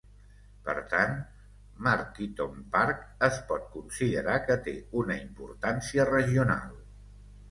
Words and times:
Per 0.67 0.73
tant, 0.93 1.11
Markeaton 1.87 2.63
Park 2.77 3.03
es 3.27 3.37
pot 3.51 3.67
considerar 3.75 4.37
que 4.47 4.55
té 4.69 4.73
una 5.01 5.19
importància 5.27 6.11
regional. 6.13 6.75